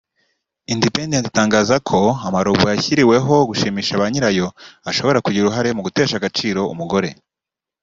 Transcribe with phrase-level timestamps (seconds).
[0.73, 4.47] Independent itangaza ko ama-‘robots’ yashyiriweho gushimisha ba nyirayo
[4.89, 7.09] ashobora kugira uruhare mu gutesha agaciro umugore